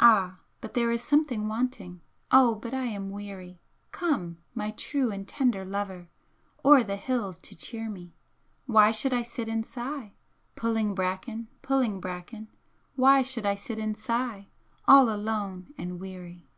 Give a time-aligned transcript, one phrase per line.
[0.00, 2.00] Ah, but there is something wanting,
[2.32, 3.60] Oh but I am weary!
[3.92, 6.08] Come, my true and tender lover,
[6.64, 8.12] O'er the hills to cheer me!
[8.66, 10.14] Why should I sit and sigh,
[10.56, 12.48] Pu'in' bracken, pu'in' bracken,
[12.96, 14.48] Why should I sit and sigh,
[14.88, 16.48] All alone and weary!"